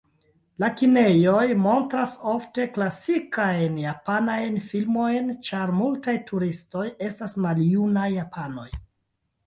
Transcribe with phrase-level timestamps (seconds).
[0.61, 8.71] La kinejoj montras ofte klasikajn japanajn filmojn, ĉar multaj turistoj estas maljunaj japanoj.